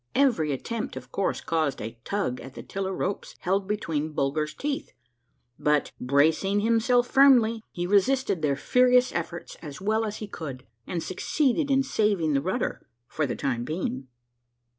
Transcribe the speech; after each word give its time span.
Every 0.15 0.51
attempt 0.51 0.95
of 0.95 1.11
course 1.11 1.41
caused 1.41 1.79
a 1.79 1.99
tug 2.05 2.41
at 2.41 2.55
the 2.55 2.63
tiller 2.63 2.91
ropes 2.91 3.35
held 3.41 3.67
between 3.67 4.13
Bulger's 4.13 4.55
teeth; 4.55 4.93
but, 5.59 5.91
bracing 6.01 6.61
himself 6.61 7.05
firmly, 7.05 7.61
he 7.71 7.85
resisted 7.85 8.41
their 8.41 8.55
furious 8.55 9.13
efforts 9.13 9.57
as 9.61 9.79
well 9.79 10.03
as 10.03 10.17
he 10.17 10.27
could, 10.27 10.65
and 10.87 11.03
succeeded 11.03 11.69
in 11.69 11.83
saving 11.83 12.33
the 12.33 12.41
rudder 12.41 12.87
for 13.07 13.27
the 13.27 13.35
time 13.35 13.63
being. 13.63 14.07